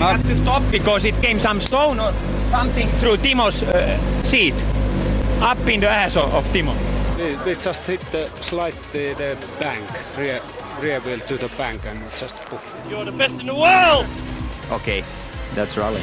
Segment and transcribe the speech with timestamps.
[0.00, 2.10] We had to stop because it came some stone or
[2.48, 4.54] something through Timo's uh, seat,
[5.42, 6.72] up in the ass of, of Timo.
[7.18, 9.84] We, we just hit the slide the, the bank,
[10.16, 10.40] rear,
[10.80, 12.74] rear wheel to the bank and just poof.
[12.90, 14.06] You're the best in the world!
[14.72, 15.04] Okay,
[15.54, 16.00] that's rally.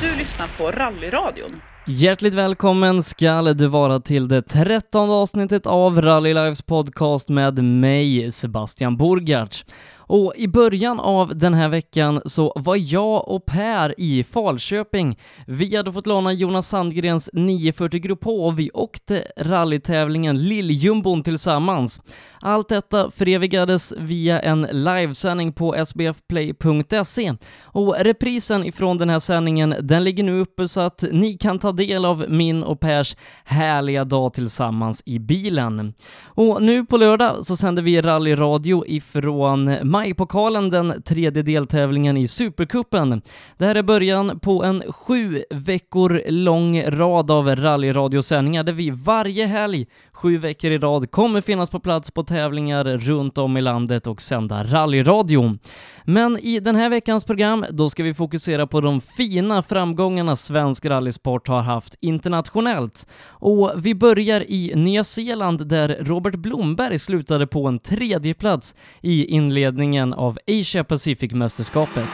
[0.00, 1.60] Du lyssnar på Rallyradion.
[1.86, 8.32] Hjärtligt välkommen ska du vara till det trettonde avsnittet av Rally Lives podcast med mig,
[8.32, 9.64] Sebastian Borgartz.
[10.06, 15.18] Och i början av den här veckan så var jag och Per i Falköping.
[15.46, 22.00] Vi hade fått låna Jonas Sandgrens 940 Grupp H och vi åkte rallytävlingen Lilljumbon tillsammans.
[22.40, 30.04] Allt detta förevigades via en livesändning på sbfplay.se och reprisen ifrån den här sändningen den
[30.04, 34.34] ligger nu uppe så att ni kan ta del av min och Pers härliga dag
[34.34, 35.94] tillsammans i bilen.
[36.24, 43.22] Och nu på lördag så sänder vi rallyradio ifrån Majpokalen, den tredje deltävlingen i Supercupen.
[43.58, 49.46] Det här är början på en sju veckor lång rad av rallyradiosändningar där vi varje
[49.46, 54.06] helg, sju veckor i rad, kommer finnas på plats på tävlingar runt om i landet
[54.06, 55.58] och sända rallyradio.
[56.04, 60.86] Men i den här veckans program, då ska vi fokusera på de fina framgångarna svensk
[60.86, 63.06] rallysport har haft internationellt.
[63.28, 69.24] Och vi börjar i Nya Zeeland där Robert Blomberg slutade på en tredje plats i
[69.24, 72.08] inledningen av Asia Pacific-mästerskapet.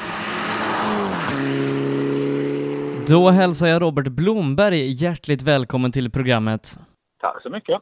[3.08, 6.78] Då hälsar jag Robert Blomberg hjärtligt välkommen till programmet.
[7.20, 7.80] Tack så mycket.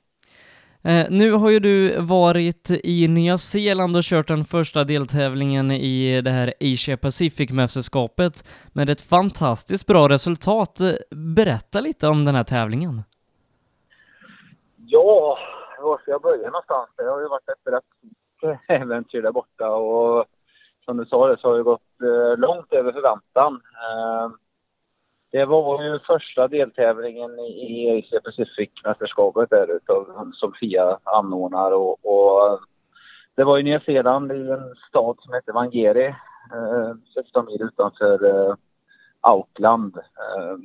[0.84, 6.20] Eh, nu har ju du varit i Nya Zeeland och kört den första deltävlingen i
[6.20, 10.80] det här Asia Pacific-mästerskapet med ett fantastiskt bra resultat.
[11.10, 13.02] Berätta lite om den här tävlingen.
[14.86, 15.38] Ja,
[15.80, 16.88] var ska jag börja någonstans?
[16.96, 20.24] Det har ju varit ett rätt äventyr där borta och
[20.84, 23.54] som du sa det så har det gått eh, långt över förväntan.
[23.54, 24.30] Eh,
[25.38, 32.60] det var ju första deltävlingen i Asia Pacific-mästerskapet där utav, som FIA anordnar och, och,
[33.34, 38.24] det var i Nya Zeeland i en stad som heter Vangeri, eh, 16 mil utanför
[38.24, 38.54] eh,
[39.20, 39.96] Auckland.
[39.96, 40.56] Eh,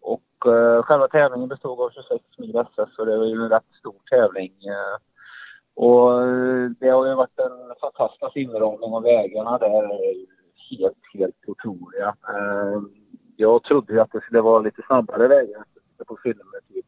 [0.00, 3.72] och eh, själva tävlingen bestod av 26 mil SS så det var ju en rätt
[3.78, 4.52] stor tävling.
[4.66, 4.96] Eh,
[5.74, 9.90] och eh, det har ju varit en fantastisk inramning av vägarna där.
[10.70, 12.14] Helt, helt otroliga.
[12.28, 13.01] Ehm,
[13.42, 15.64] jag trodde ju att det skulle vara lite snabbare vägar
[16.06, 16.86] på filmer, typ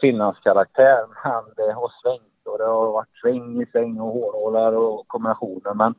[0.00, 1.06] Finlandskaraktär.
[1.24, 5.74] Men det har svängt och det har varit sväng i sväng och hårhålar och kombinationer.
[5.74, 5.94] Men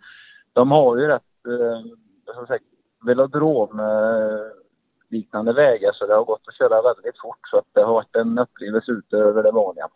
[0.53, 2.65] de har ju rätt, eh, som sagt,
[3.05, 4.41] velodrom eh,
[5.09, 8.15] liknande vägar så det har gått att köra väldigt fort så att det har varit
[8.15, 9.87] en upplevelse utöver det vanliga.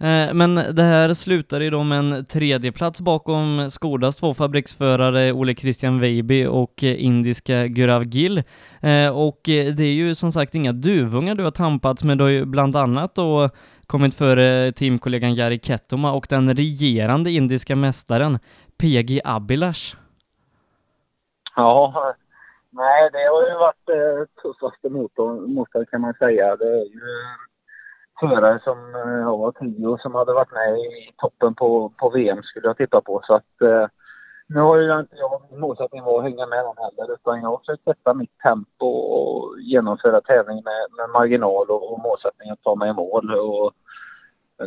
[0.00, 5.54] Eh, men det här slutade ju då med en tredjeplats bakom Skodas två fabriksförare Ole
[5.54, 8.38] Christian Weiby och eh, indiska Gurav Gill.
[8.80, 12.30] Eh, och det är ju som sagt inga duvungar du har tampats med, du har
[12.30, 13.50] ju bland annat då
[13.86, 18.38] kommit före teamkollegan Jari Kettoma och den regerande indiska mästaren
[18.78, 19.96] PG Abilash.
[21.56, 22.14] Ja,
[22.70, 23.86] nej det har ju varit
[24.42, 26.56] tuffaste motorn, motorn kan man säga.
[26.56, 27.00] Det är ju
[28.20, 32.42] förare som eh, jag ja, tio som hade varit med i toppen på, på VM
[32.42, 33.20] skulle jag tippa på.
[33.24, 33.86] Så att eh,
[34.46, 37.48] nu har ju inte jag min målsättning var att hänga med dem heller utan jag
[37.48, 42.62] har försökt sätta mitt tempo och genomföra tävling med, med marginal och, och målsättning att
[42.62, 43.72] ta mig i mål och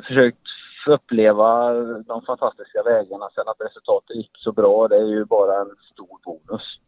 [0.08, 0.48] försökt
[0.88, 1.74] uppleva
[2.04, 3.30] de fantastiska vägarna.
[3.36, 6.80] Sen att resultatet gick så bra, det är ju bara en stor bonus.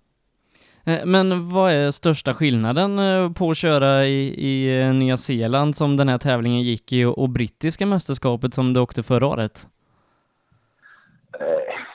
[0.86, 5.76] Eh, men vad är största skillnaden eh, på att köra i, i eh, Nya Zeeland
[5.76, 9.68] som den här tävlingen gick i och brittiska mästerskapet som du åkte förra året?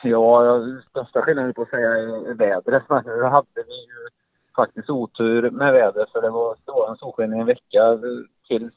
[0.03, 0.59] Ja,
[0.89, 2.83] största skillnaden på att säga är vädret.
[2.89, 4.07] Men nu hade vi ju
[4.55, 7.99] faktiskt otur med vädret för det var strålande solsken i en vecka
[8.47, 8.73] tills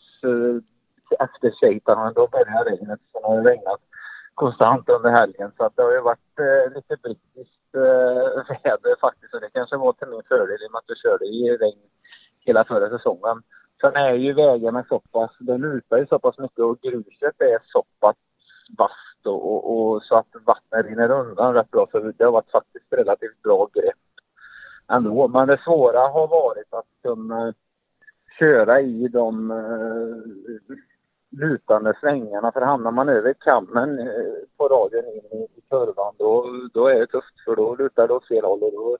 [1.18, 2.12] efter Seitan.
[2.14, 3.00] Då började regnet.
[3.12, 3.80] Sen har det regnat
[4.34, 6.38] konstant under helgen så att det har ju varit
[6.74, 10.78] lite brittiskt eh, väder faktiskt och det kanske var till min fördel i och med
[10.78, 11.90] att vi körde i regn
[12.40, 13.42] hela förra säsongen.
[13.80, 17.58] Sen är ju vägarna så pass, de lutar ju så pass mycket och gruset är
[17.66, 18.16] så pass
[18.78, 21.86] vasst och, och, och, så att vattnet rinner undan rätt bra.
[21.92, 23.94] Så det har varit faktiskt relativt bra grepp
[24.88, 25.28] ändå.
[25.28, 27.54] Men det svåra har varit att kunna
[28.38, 30.76] köra i de eh,
[31.30, 32.52] lutande svängarna.
[32.52, 34.06] För hamnar man över kammen eh,
[34.56, 38.14] på radion in i, i kurvan då, då är det tufft för då lutar det
[38.14, 38.98] åt fel håll och då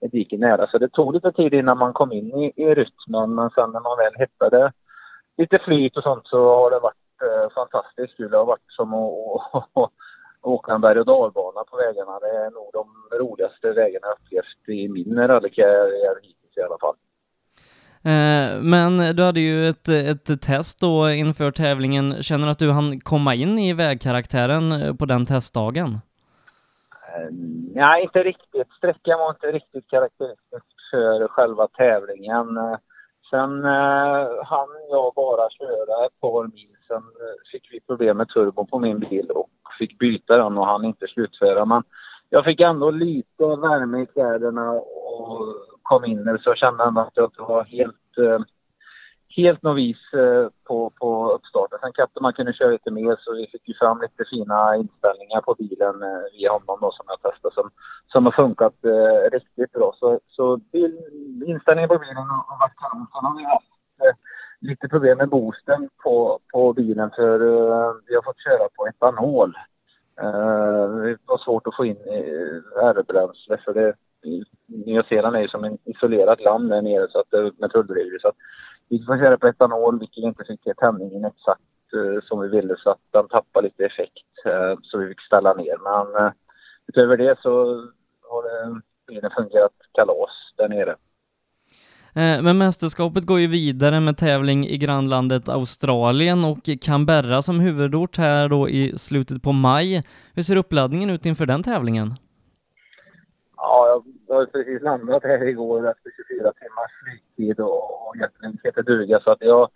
[0.00, 0.66] är diket nära.
[0.66, 3.80] Så det tog lite tid innan man kom in i, i rytmen men sen när
[3.80, 4.72] man väl hittade
[5.36, 8.30] lite flyt och sånt så har det varit eh, fantastiskt kul.
[8.30, 9.90] Det har varit som att
[10.42, 12.18] åka en berg och dalbana på vägarna.
[12.18, 12.86] Det är nog de
[13.18, 16.96] roligaste vägarna jag upplevt i min rallykarriär hittills i alla fall.
[18.04, 22.22] Eh, men du hade ju ett, ett test då inför tävlingen.
[22.22, 25.88] Känner du att du hann komma in i vägkaraktären eh, på den testdagen?
[27.08, 27.28] Eh,
[27.74, 28.72] nej, inte riktigt.
[28.78, 32.46] Sträckan var inte riktigt karaktäristisk för själva tävlingen.
[33.30, 36.76] Sen eh, hann jag bara köra ett par mil.
[36.88, 37.02] Sen
[37.52, 39.48] fick vi problem med turbon på min bil och
[39.78, 41.64] fick byta den och hann inte slutföra.
[41.64, 41.82] Men
[42.28, 47.30] jag fick ändå lite värme i kläderna och kom in så kände han att jag
[47.38, 48.40] var helt, eh,
[49.36, 51.78] helt novis eh, på, på uppstarten.
[51.82, 55.40] Sen kanske man kunde köra lite mer så vi fick ju fram lite fina inställningar
[55.40, 57.70] på bilen eh, via honom då som jag testade som,
[58.12, 59.92] som har funkat eh, riktigt bra.
[59.96, 60.98] Så, så bil,
[61.46, 63.06] inställningen på bilen har varit kanon.
[63.12, 63.72] Sen har vi haft
[64.04, 64.16] eh,
[64.60, 67.38] lite problem med boosten på, på bilen för
[68.06, 69.54] vi har fått köra på etanol.
[70.22, 71.96] Uh, det var svårt att få in
[72.82, 73.94] R-bränsle för det,
[74.86, 78.18] Nya Zeeland är ju som en isolerat land där nere så att, med tulldrivor.
[78.18, 78.36] Så att
[78.88, 81.62] vi får köra på etanol vilket inte fick tändningen exakt
[81.96, 85.54] eh, som vi ville så att den tappade lite effekt eh, så vi fick ställa
[85.54, 85.76] ner.
[85.90, 86.32] Men eh,
[86.86, 87.52] utöver det så
[88.22, 90.96] har det, bilen fungerat kalas där nere.
[92.14, 98.48] Men mästerskapet går ju vidare med tävling i grannlandet Australien och Canberra som huvudort här
[98.48, 100.02] då i slutet på maj.
[100.34, 102.14] Hur ser uppladdningen ut inför den tävlingen?
[104.28, 109.30] Jag har precis landat här igår efter 24 timmars flygtid och egentligen heter duga så
[109.30, 109.70] att jag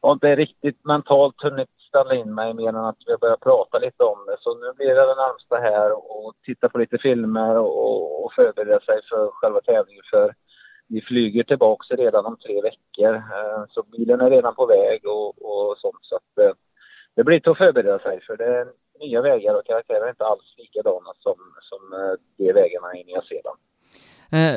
[0.00, 3.78] har inte riktigt mentalt hunnit ställa in mig mer än att vi har börjat prata
[3.78, 4.36] lite om det.
[4.40, 8.80] Så nu blir det det närmsta här och titta på lite filmer och, och förbereda
[8.80, 10.04] sig för själva tävlingen.
[10.10, 10.34] För
[10.88, 13.14] vi flyger tillbaka redan om tre veckor.
[13.14, 15.98] Eh, så bilen är redan på väg och, och sånt.
[16.00, 16.52] Så att, eh,
[17.16, 18.66] det blir till att förbereda sig för det är
[19.00, 23.22] nya vägar och karaktärer är inte alls likadana som, som eh, de vägarna i Nya
[23.22, 23.58] Zeeland.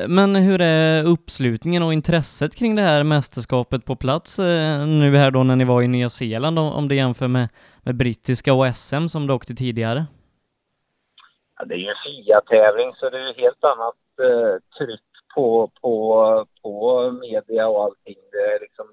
[0.07, 4.39] Men hur är uppslutningen och intresset kring det här mästerskapet på plats
[4.87, 7.49] nu här då när ni var i Nya Zeeland om det jämför med,
[7.83, 10.05] med brittiska och SM som du åkte tidigare?
[11.57, 15.01] Ja, det är ju en FIA-tävling så det är helt annat eh, tryck
[15.35, 18.17] på, på, på media och allting.
[18.31, 18.85] Det är liksom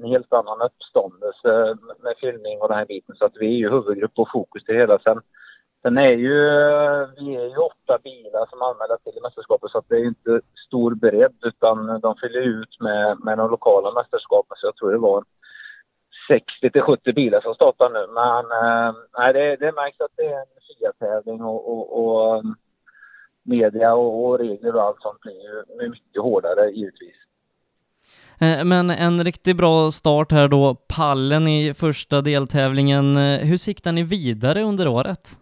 [0.00, 3.16] en helt annan uppståndelse med fyllning och den här biten.
[3.16, 4.98] Så att vi är ju huvudgrupp och fokus till hela.
[4.98, 5.20] Sen,
[5.82, 6.38] sen är ju,
[7.18, 10.94] vi är ju åtta bilar som anmäler till mästerskapet så att det är inte stor
[10.94, 14.56] bredd utan de fyller ut med, med de lokala mästerskapen.
[14.56, 15.24] Så jag tror det var
[16.28, 18.06] 60 till 70 bilar som startar nu.
[18.20, 22.42] Men eh, nej, det, det märks att det är en FIA-tävling och, och, och eh,
[23.42, 27.16] media och, och regler och allt sånt blir ju mycket hårdare givetvis.
[28.42, 33.16] Eh, men en riktigt bra start här då, pallen i första deltävlingen.
[33.16, 35.38] Eh, hur siktar ni vidare under året?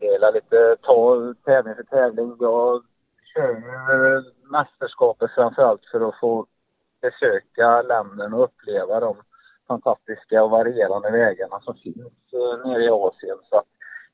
[0.00, 2.36] Det är lite ta tävling för tävling.
[2.40, 2.82] Jag
[3.34, 6.46] kör ju mästerskapet framförallt för att få
[7.00, 9.16] besöka länderna och uppleva de
[9.68, 13.38] fantastiska och varierande vägarna som finns eh, nere i Asien.
[13.50, 13.66] Så att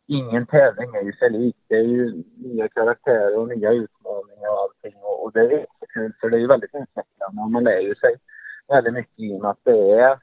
[0.07, 1.57] ingen tävling är ju sig lik.
[1.69, 4.95] Det är ju nya karaktärer och nya utmaningar och allting.
[5.03, 7.95] Och, och det är kul för det är ju väldigt utvecklande och man lär ju
[7.95, 8.15] sig
[8.69, 10.19] väldigt mycket i och med att det är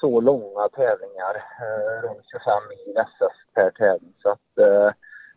[0.00, 4.14] så långa tävlingar, eh, runt 25 mil SS per tävling.
[4.22, 4.90] Så att eh,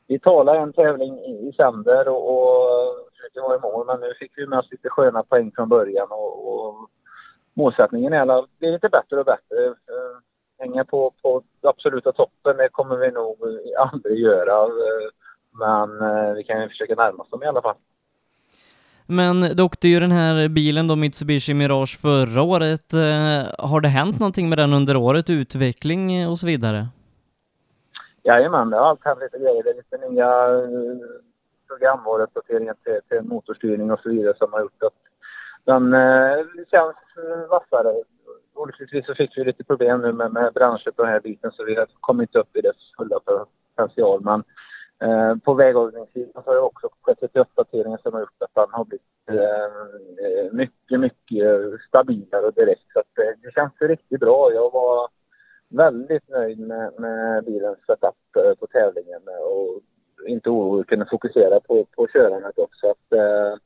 [0.07, 3.85] vi talar en tävling i sänder och, och försöker vara i mål.
[3.87, 6.89] Men nu fick vi med oss lite sköna poäng från början och, och
[7.53, 9.65] målsättningen är att bli lite bättre och bättre.
[9.65, 10.15] Eh,
[10.59, 13.37] hänga på, på absoluta toppen, det kommer vi nog
[13.77, 14.63] aldrig göra.
[14.63, 15.09] Eh,
[15.59, 17.75] men eh, vi kan ju försöka närma oss dem i alla fall.
[19.07, 22.93] Men du åkte ju den här bilen då, Mitsubishi Mirage, förra året.
[22.93, 25.29] Eh, har det hänt någonting med den under året?
[25.29, 26.87] Utveckling och så vidare?
[28.23, 29.63] Jajamän, det har allt hänt lite grejer.
[29.63, 30.29] Det är lite nya
[30.63, 30.97] eh,
[31.67, 34.93] programvaruuppdateringar till, till motorstyrning och så vidare som har gjort att
[35.65, 36.37] den eh,
[36.71, 37.93] känns eh, vassare
[38.55, 41.63] olyckligtvis så fick vi lite problem nu med, med branschet och den här biten så
[41.63, 44.21] vi har kommit upp i dess fulla potential.
[44.21, 44.43] Men
[45.01, 48.71] eh, på väghållningssidan så har det också skett lite uppdateringar som har gjort att den
[48.71, 52.91] har blivit eh, mycket, mycket stabilare direkt.
[52.93, 54.51] Så att, eh, det känns riktigt bra.
[54.53, 55.09] Jag var
[55.69, 59.81] väldigt nöjd med, med bilens setup eh, på tävlingen och
[60.27, 62.87] inte orolig, kunde fokusera på, på körandet också.
[62.87, 63.57] Att, eh,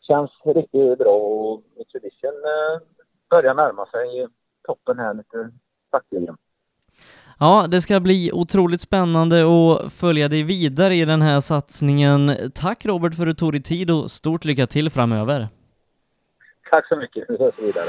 [0.00, 2.82] känns riktigt bra och Mitsubishi eh,
[3.30, 4.28] börjar närma sig
[4.62, 5.50] toppen här lite
[5.90, 6.36] sakteligen.
[7.42, 12.36] Ja, det ska bli otroligt spännande att följa dig vidare i den här satsningen.
[12.54, 15.48] Tack Robert för att du tog dig tid och stort lycka till framöver.
[16.70, 17.88] Tack så mycket, vi hörs vidare.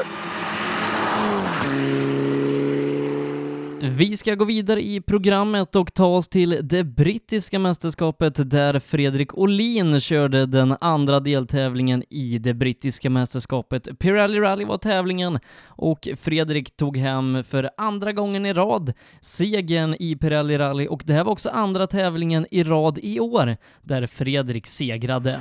[3.85, 9.37] Vi ska gå vidare i programmet och ta oss till det brittiska mästerskapet där Fredrik
[9.37, 13.99] Olin körde den andra deltävlingen i det brittiska mästerskapet.
[13.99, 20.15] Pirelli Rally var tävlingen och Fredrik tog hem för andra gången i rad segern i
[20.15, 24.67] Pirelli Rally och det här var också andra tävlingen i rad i år där Fredrik
[24.67, 25.39] segrade.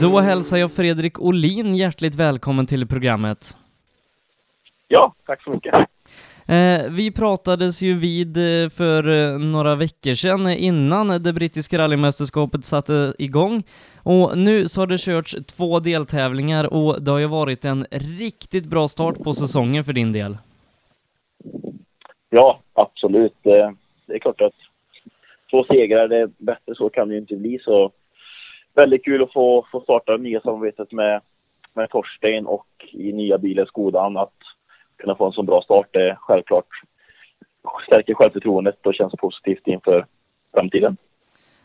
[0.00, 3.56] Då hälsar jag Fredrik Olin hjärtligt välkommen till programmet.
[4.92, 5.74] Ja, tack så mycket.
[6.48, 12.64] Eh, vi pratades ju vid eh, för eh, några veckor sedan innan det brittiska rallymästerskapet
[12.64, 13.62] satte igång
[14.02, 18.66] och nu så har det körts två deltävlingar och det har ju varit en riktigt
[18.66, 20.36] bra start på säsongen för din del.
[22.30, 23.36] Ja, absolut.
[23.42, 23.74] Det
[24.06, 24.54] är klart att
[25.50, 27.90] två segrar, det är bättre så kan det ju inte bli så
[28.74, 31.20] väldigt kul att få, få starta det nya samarbetet med,
[31.74, 34.39] med Torstein och i nya bilen Skodan att
[35.00, 36.66] kunna få en så bra start är självklart
[37.86, 40.06] stärker självförtroendet och känns positivt inför
[40.54, 40.96] framtiden.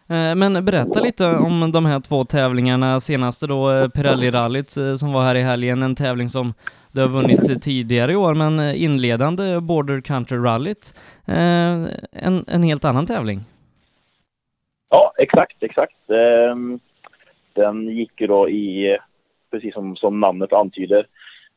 [0.10, 5.14] Eh, men berätta lite om de här två tävlingarna, senaste då eh, Pirelli-rallyt eh, som
[5.14, 6.54] var här i helgen, en tävling som
[6.94, 10.94] du har vunnit tidigare i år, men inledande Border Country-rallyt,
[12.12, 13.40] en, en helt annan tävling.
[14.90, 16.10] Ja, exakt, exakt.
[16.10, 16.80] Ehm,
[17.54, 18.98] den gick ju då i,
[19.52, 21.08] precis som, som namnet antyder,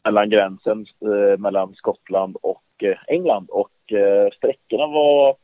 [0.05, 3.50] mellan gränsen eh, mellan Skottland och eh, England.
[3.50, 5.37] Och eh, sträckorna var,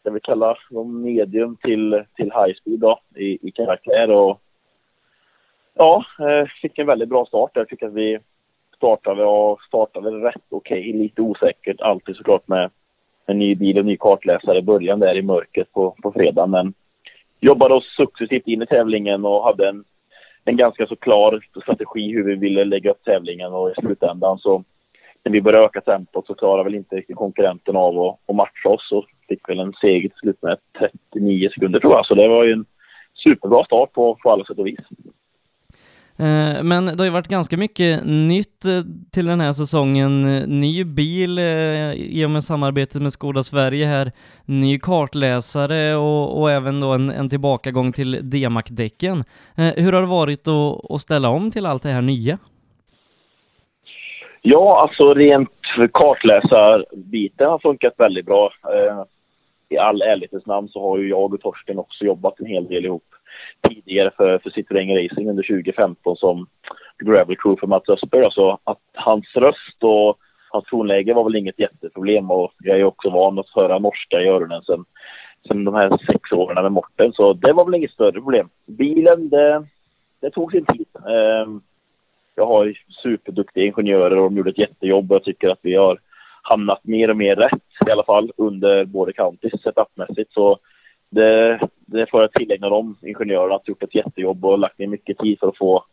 [0.00, 4.10] ska vi kalla dem medium till, till high speed då, i, i karaktär.
[4.10, 4.40] Och,
[5.74, 7.50] ja, eh, fick en väldigt bra start.
[7.54, 8.18] Jag tycker att vi
[8.76, 11.80] startade och startade rätt okej, okay, lite osäkert.
[11.80, 12.70] Alltid såklart med
[13.26, 16.46] en ny bil och ny kartläsare i början där i mörkret på, på fredag.
[16.46, 16.74] Men
[17.40, 19.84] jobbade oss successivt in i tävlingen och hade en
[20.44, 24.64] en ganska så klar strategi hur vi ville lägga upp tävlingen och i slutändan så
[25.24, 28.68] när vi började öka tempot så klarade väl inte riktigt konkurrenten av att, att matcha
[28.68, 30.58] oss och fick väl en seger till slut med
[31.12, 32.06] 39 sekunder tror jag.
[32.06, 32.64] Så det var ju en
[33.24, 34.80] superbra start på, på alla sätt och vis.
[36.16, 40.24] Eh, men det har ju varit ganska mycket nytt eh, till den här säsongen.
[40.24, 41.38] Eh, ny bil
[41.96, 44.12] i och med samarbetet med Skoda Sverige här,
[44.44, 49.24] ny kartläsare och, och även då en, en tillbakagång till D-Mac-däcken.
[49.76, 52.38] Hur har det varit att, att ställa om till allt det här nya?
[54.42, 55.50] Ja, alltså rent
[55.92, 58.50] kartläsarbiten har funkat väldigt bra.
[59.68, 62.84] I all ärlighetens namn så har ju jag och Torsten också jobbat en hel del
[62.84, 63.04] ihop
[63.68, 66.46] tidigare för, för Citroën Racing under 2015 som
[66.98, 68.24] gravel crew för Mats Östberg.
[68.24, 70.18] Alltså att hans röst och
[70.50, 74.28] hans tonläge var väl inget jätteproblem och jag är också van att höra norska i
[74.28, 74.84] öronen sen,
[75.48, 78.48] sen de här sex åren med Morten så det var väl inget större problem.
[78.66, 79.66] Bilen, det,
[80.20, 80.86] det tog sin tid.
[81.08, 81.60] Ehm,
[82.34, 85.98] jag har superduktiga ingenjörer och de gjorde ett jättejobb och jag tycker att vi har
[86.42, 90.32] hamnat mer och mer rätt i alla fall under både counties setupmässigt.
[90.32, 90.58] Så
[91.10, 91.60] det,
[91.92, 95.38] det får jag tillägna dem, ingenjörerna, att gjort ett jättejobb och lagt ner mycket tid
[95.38, 95.84] för att få,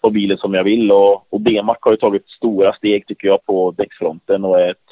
[0.00, 0.92] få bilen som jag vill.
[0.92, 4.86] Och, och DMAC har ju tagit stora steg tycker jag på däcksfronten och ett,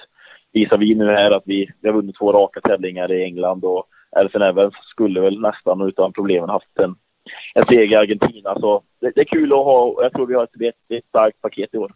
[0.53, 3.87] visar vi nu här att vi, vi har vunnit två raka tävlingar i England och
[4.17, 6.95] Elfen Evans skulle väl nästan utan problemen haft en,
[7.55, 8.55] en seger i Argentina.
[8.61, 11.75] Så det, det, är kul att ha, jag tror vi har ett, ett starkt paket
[11.75, 11.93] i år.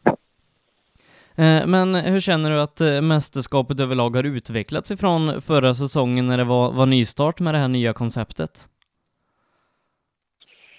[1.37, 6.39] Eh, men hur känner du att eh, mästerskapet överlag har utvecklats ifrån förra säsongen när
[6.39, 8.51] det var, var nystart med det här nya konceptet?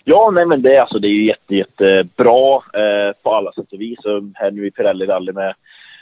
[0.04, 3.82] Ja, nej men det, alltså, det är ju jätte, jättebra eh, på alla sätt och
[3.82, 4.00] vis.
[4.34, 5.54] Här nu i Pirelli Rally med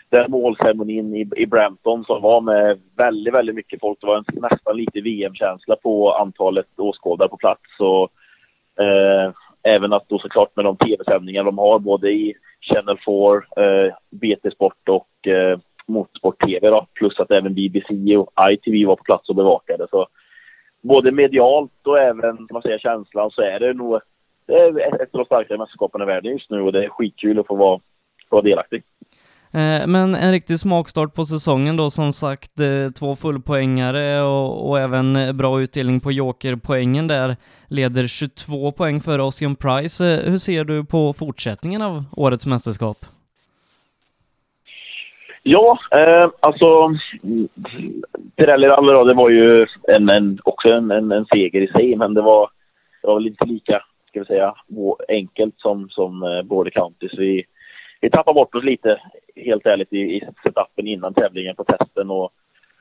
[0.09, 4.01] den målceremonin i, i Brampton som var med väldigt, väldigt mycket folk.
[4.01, 7.79] Det var en, nästan lite VM-känsla på antalet åskådare på plats.
[7.79, 8.11] Och,
[8.83, 9.31] eh,
[9.63, 14.51] även att då såklart med de tv-sändningar de har både i Channel 4, eh, BT
[14.51, 19.29] Sport och eh, Motorsport TV då, plus att även BBC och ITV var på plats
[19.29, 19.87] och bevakade.
[19.89, 20.07] Så
[20.81, 23.99] både medialt och även man säger, känslan så är det nog
[24.49, 27.39] det är ett av de starkare mästerskapen i världen just nu och det är skitkul
[27.39, 27.79] att få vara,
[28.29, 28.83] få vara delaktig.
[29.51, 34.79] Eh, men en riktig smakstart på säsongen då, som sagt, eh, två fullpoängare och, och
[34.79, 37.35] även eh, bra utdelning på jokerpoängen där,
[37.67, 40.21] leder 22 poäng före Ossian Price.
[40.25, 43.05] Hur ser du på fortsättningen av årets mästerskap?
[45.43, 46.95] Ja, eh, alltså
[48.35, 51.95] Pirelli Rally då, det var ju en, en, också en, en, en seger i sig,
[51.95, 52.49] men det var,
[53.01, 54.55] det var väl inte lika, ska vi säga,
[55.07, 57.09] enkelt som, som eh, Border County.
[57.09, 57.45] Så vi,
[58.01, 58.99] vi tappade bort oss lite,
[59.45, 62.31] helt ärligt, i, i setupen innan tävlingen på testen och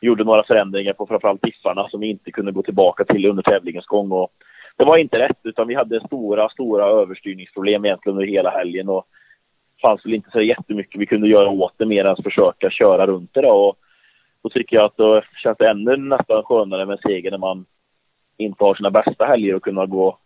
[0.00, 3.86] gjorde några förändringar på framförallt diffarna som vi inte kunde gå tillbaka till under tävlingens
[3.86, 4.12] gång.
[4.12, 4.32] Och
[4.76, 8.88] det var inte rätt, utan vi hade stora, stora överstyrningsproblem egentligen under hela helgen.
[8.88, 9.06] Och
[9.82, 13.06] fanns väl inte så jättemycket vi kunde göra åt det mer än att försöka köra
[13.06, 13.42] runt det.
[13.42, 13.50] Då.
[13.50, 13.78] Och
[14.42, 17.66] då tycker jag att då känns det ännu nästan skönare med en seger när man
[18.36, 20.18] inte har sina bästa helger och kunna gå,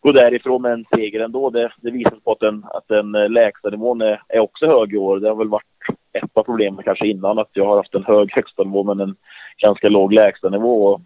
[0.00, 1.50] gå därifrån med en seger ändå.
[1.50, 4.94] Det, det visar på att den, att den eh, lägsta nivån är, är också hög
[4.94, 5.20] i år.
[5.20, 5.64] Det har väl varit
[6.12, 9.16] ett av problemen kanske innan att jag har haft en hög högsta nivå men en
[9.62, 10.86] ganska låg lägsta nivå.
[10.86, 11.00] Och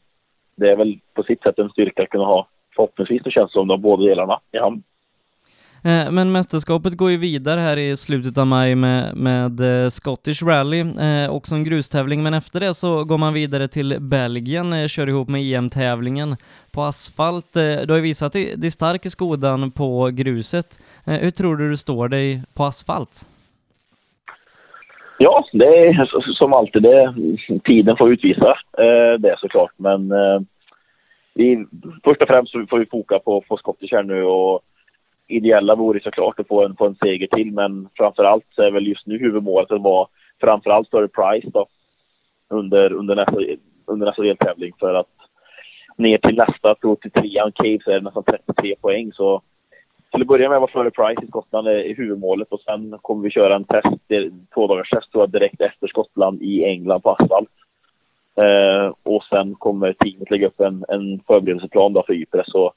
[0.57, 3.69] det är väl på sitt sätt en styrka att kunna ha förhoppningsvis det känns som
[3.69, 4.83] de båda delarna i hamn.
[5.85, 10.45] Eh, men mästerskapet går ju vidare här i slutet av maj med, med eh, Scottish
[10.45, 15.09] Rally, eh, också en grustävling, men efter det så går man vidare till Belgien, kör
[15.09, 16.37] ihop med EM-tävlingen
[16.73, 17.53] på asfalt.
[17.55, 20.79] Du har ju visat dig stark i skodan på gruset.
[21.05, 23.29] Hur tror du du står dig på asfalt?
[25.19, 27.15] Ja, det är som alltid, det,
[27.65, 28.55] tiden får utvisa
[29.19, 30.13] det såklart, men
[31.35, 31.67] vi,
[32.05, 34.61] först och främst får vi foka på, på Scottish här nu och
[35.27, 38.87] ideella vore såklart att få en, få en seger till, men framförallt så är väl
[38.87, 40.09] just nu huvudmålet att vara
[40.41, 41.67] framförallt större price då
[42.49, 43.37] under, under nästa,
[43.87, 45.09] under nästa deltävling för att
[45.97, 49.43] ner till nästa, tror till trean Cave så är det nästan 33 poäng så
[50.13, 53.31] till att börja med var före Price i Skottland i huvudmålet och sen kommer vi
[53.31, 53.89] köra en test,
[54.55, 57.51] två dagars test tror jag, direkt efter Skottland i England på asfalt.
[58.37, 62.73] Eh, och sen kommer teamet lägga upp en, en förberedelseplan då för Ypres så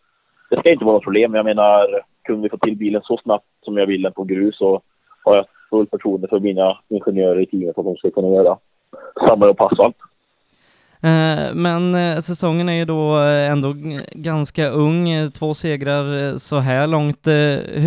[0.50, 1.34] det ska inte vara något problem.
[1.34, 4.58] Jag menar, kunde vi få till bilen så snabbt som jag vill den på grus
[4.58, 4.82] så
[5.26, 8.58] har jag fullt förtroende för mina ingenjörer i teamet att de ska kunna göra
[9.28, 9.96] samma på asfalt.
[11.04, 13.74] Eh, men eh, säsongen är ju då eh, ändå
[14.12, 17.28] ganska ung, två segrar så här långt.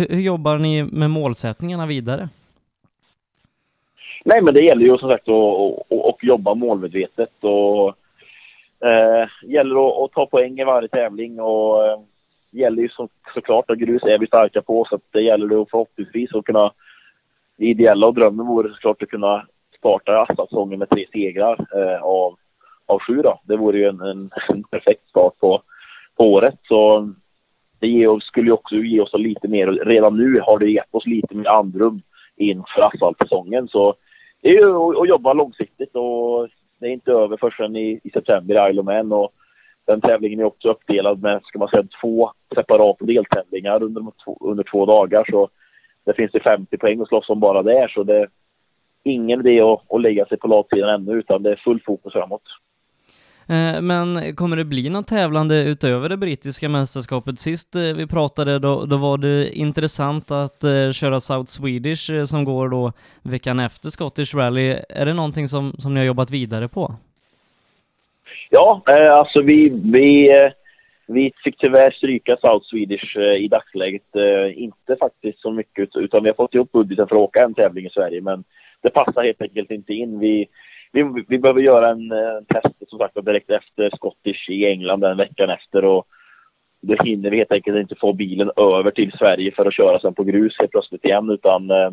[0.09, 2.29] Hur jobbar ni med målsättningarna vidare?
[4.25, 7.87] Nej, men det gäller ju som sagt att jobba målmedvetet och
[8.87, 12.05] eh, gäller att, att ta poäng i varje tävling och
[12.51, 15.65] gäller ju så, såklart att grus är vi starka på så att det gäller det
[15.71, 16.71] förhoppningsvis att kunna
[17.57, 22.35] det ideella och drömmen vore såklart att kunna starta säsongen med tre segrar eh, av,
[22.85, 23.39] av sju då.
[23.43, 25.61] Det vore ju en, en, en perfekt start på,
[26.17, 26.55] på året.
[26.67, 27.09] Så
[27.79, 31.05] det ger, skulle ju också ge oss lite mer, redan nu har det gett oss
[31.05, 32.01] lite mer andrum
[32.35, 33.67] inför asfaltsäsongen.
[33.67, 33.95] Så
[34.41, 38.09] det är ju att, att jobba långsiktigt och det är inte över förrän i, i
[38.09, 39.33] september i Isle of Man och
[39.89, 44.03] den tävlingen är också uppdelad med, ska man säga, två separata deltävlingar under,
[44.39, 45.25] under två dagar.
[45.31, 45.49] Så
[46.05, 47.87] det finns det 50 poäng att slåss om bara där.
[47.87, 48.27] Så det är
[49.03, 52.41] ingen idé att, att lägga sig på latsidan ännu, utan det är full fokus framåt.
[53.47, 57.39] Eh, men kommer det bli något tävlande utöver det brittiska mästerskapet?
[57.39, 62.43] Sist eh, vi pratade då, då var det intressant att eh, köra South Swedish som
[62.43, 64.75] går då veckan efter Scottish Rally.
[64.89, 66.95] Är det någonting som, som ni har jobbat vidare på?
[68.49, 70.51] Ja, eh, alltså vi, vi, eh,
[71.07, 74.15] vi fick tyvärr stryka South Swedish eh, i dagsläget.
[74.15, 77.53] Eh, inte faktiskt så mycket, utan vi har fått ihop budgeten för att åka en
[77.53, 78.43] tävling i Sverige, men
[78.81, 80.19] det passar helt enkelt inte in.
[80.19, 80.47] Vi,
[80.91, 84.99] vi, vi behöver göra en, eh, en test som sagt direkt efter Scottish i England
[84.99, 86.07] den veckan efter och
[86.81, 90.13] då hinner vi helt enkelt inte få bilen över till Sverige för att köra sen
[90.13, 91.91] på grus helt plötsligt igen, utan eh,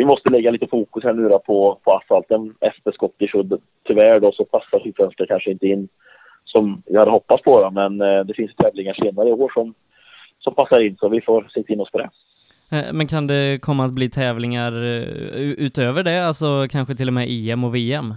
[0.00, 3.46] vi måste lägga lite fokus här nu då på, på asfalten efter Scottish och
[3.86, 5.88] tyvärr då så passar Sydsvenska kanske inte in
[6.44, 9.74] som jag hade hoppats på då, men eh, det finns tävlingar senare i år som,
[10.38, 12.10] som passar in så vi får sikta in oss på det.
[12.92, 15.02] Men kan det komma att bli tävlingar eh,
[15.40, 18.14] utöver det, alltså kanske till och med EM och VM?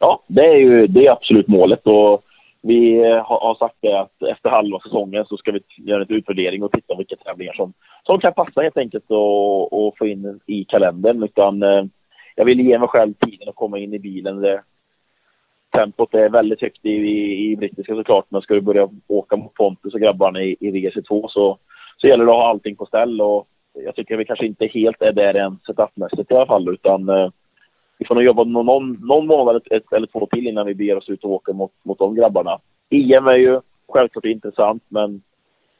[0.00, 2.24] Ja, det är ju det är absolut målet och
[2.66, 6.62] vi eh, har, sagt det att efter halva säsongen så ska vi göra en utvärdering
[6.62, 7.72] och titta vilka tävlingar som,
[8.06, 11.22] som kan passa helt enkelt och, och få in i kalendern.
[11.22, 11.84] Utan, eh,
[12.34, 14.40] jag vill ge mig själv tiden att komma in i bilen.
[14.40, 14.62] Det,
[15.72, 19.54] tempot är väldigt högt i, i, i brittiska såklart, men ska du börja åka mot
[19.54, 21.58] Pontus och grabbarna i, i VC2 så,
[21.96, 23.20] så gäller det att ha allting på ställ.
[23.20, 23.48] Och
[23.84, 27.30] jag tycker vi kanske inte helt är där än setupmässigt i alla fall, utan eh,
[27.98, 31.08] vi får nog jobba någon, någon månad ett, eller två till innan vi beger oss
[31.08, 32.60] ut och åker mot, mot de grabbarna.
[32.90, 35.22] EM är ju självklart intressant, men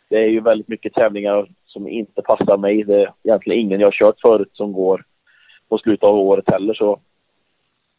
[0.09, 2.85] det är ju väldigt mycket tävlingar som inte passar mig.
[2.85, 5.05] Det är egentligen ingen jag har kört förut som går
[5.69, 7.01] på slutet av året heller, så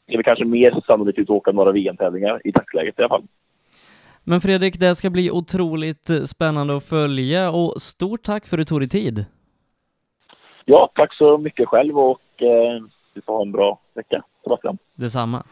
[0.08, 3.10] det är väl kanske mer sannolikt ut att åka några VM-tävlingar i dagsläget i alla
[3.10, 3.23] fall.
[4.23, 8.65] Men Fredrik, det ska bli otroligt spännande att följa och stort tack för att du
[8.65, 9.25] tog dig tid.
[10.65, 14.23] Ja, tack så mycket själv och eh, du får ha en bra vecka.
[14.43, 14.77] Sebastian.
[14.97, 15.43] Detsamma.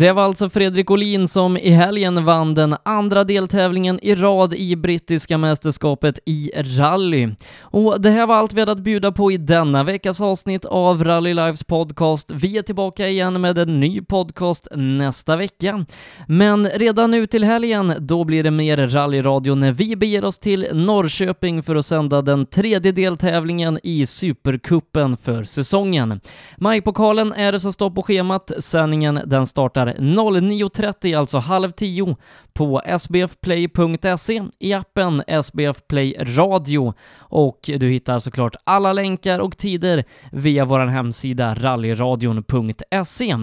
[0.00, 4.76] Det var alltså Fredrik Olin som i helgen vann den andra deltävlingen i rad i
[4.76, 7.28] brittiska mästerskapet i rally.
[7.60, 11.04] Och det här var allt vi hade att bjuda på i denna veckas avsnitt av
[11.04, 12.32] Rally Lives podcast.
[12.32, 15.86] Vi är tillbaka igen med en ny podcast nästa vecka.
[16.28, 20.66] Men redan nu till helgen, då blir det mer rallyradio när vi beger oss till
[20.72, 26.20] Norrköping för att sända den tredje deltävlingen i Supercupen för säsongen.
[26.58, 28.52] Majpokalen är det som står på schemat.
[28.58, 32.16] Sändningen den startar 09.30, alltså halv tio,
[32.52, 40.04] på sbfplay.se, i appen SBF Play Radio och du hittar såklart alla länkar och tider
[40.32, 43.36] via vår hemsida rallyradion.se.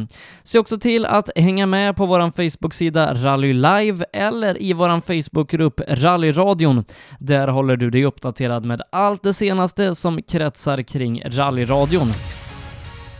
[0.43, 5.81] Se också till att hänga med på vår Facebook-sida Rally Live eller i vår Facebookgrupp
[5.87, 6.85] Rallyradion.
[7.19, 12.07] Där håller du dig uppdaterad med allt det senaste som kretsar kring rallyradion.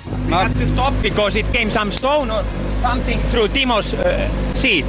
[0.06, 2.44] We have to stop because it came some stone or
[2.82, 4.86] something through Timo's uh, seat.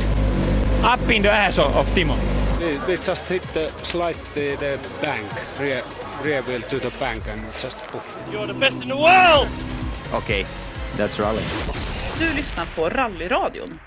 [0.83, 2.17] Up in the ass of, of Timo.
[2.61, 5.27] We, we just hit the slide the, the bank,
[5.61, 5.83] rear,
[6.23, 8.17] rear wheel to the bank and just poof.
[8.33, 9.49] You're the best in the world!
[10.15, 10.47] Okay,
[10.97, 11.43] that's rally.
[12.19, 13.79] Du lyssnar på Rallyradion.